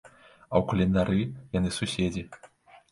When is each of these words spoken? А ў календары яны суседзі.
А 0.03 0.55
ў 0.61 0.63
календары 0.71 1.21
яны 1.61 1.69
суседзі. 1.81 2.27